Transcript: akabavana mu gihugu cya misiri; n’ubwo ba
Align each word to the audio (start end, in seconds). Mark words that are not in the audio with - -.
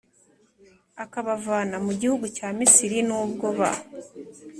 akabavana 1.03 1.75
mu 1.85 1.91
gihugu 1.99 2.25
cya 2.37 2.47
misiri; 2.57 2.97
n’ubwo 3.07 3.47
ba 3.57 3.71